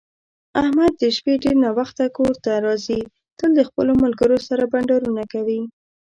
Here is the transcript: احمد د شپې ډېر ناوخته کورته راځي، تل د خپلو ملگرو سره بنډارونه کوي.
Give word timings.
احمد 0.61 0.93
د 1.01 1.03
شپې 1.15 1.33
ډېر 1.43 1.55
ناوخته 1.63 2.05
کورته 2.17 2.51
راځي، 2.65 3.01
تل 3.37 3.49
د 3.55 3.59
خپلو 3.69 3.91
ملگرو 4.03 4.37
سره 4.47 4.63
بنډارونه 4.71 5.23
کوي. 5.33 5.61